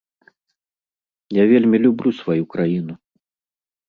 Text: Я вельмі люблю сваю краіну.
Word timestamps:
Я 1.41 1.45
вельмі 1.51 1.77
люблю 1.85 2.09
сваю 2.21 2.43
краіну. 2.55 2.93